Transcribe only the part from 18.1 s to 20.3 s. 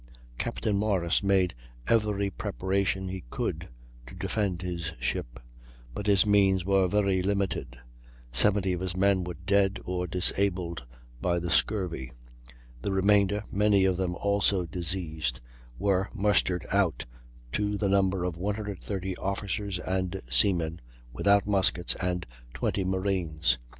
of 130 officers and